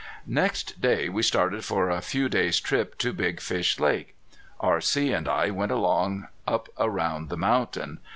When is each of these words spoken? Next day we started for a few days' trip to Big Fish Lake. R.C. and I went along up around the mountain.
Next 0.25 0.81
day 0.81 1.09
we 1.09 1.21
started 1.21 1.63
for 1.63 1.87
a 1.91 2.01
few 2.01 2.27
days' 2.27 2.59
trip 2.59 2.97
to 2.97 3.13
Big 3.13 3.39
Fish 3.39 3.79
Lake. 3.79 4.15
R.C. 4.59 5.11
and 5.13 5.27
I 5.29 5.51
went 5.51 5.71
along 5.71 6.27
up 6.47 6.69
around 6.79 7.29
the 7.29 7.37
mountain. 7.37 7.99